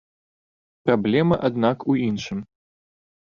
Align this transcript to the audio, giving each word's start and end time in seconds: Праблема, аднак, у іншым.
Праблема, 0.89 1.35
аднак, 1.49 1.85
у 1.93 1.97
іншым. 2.07 2.39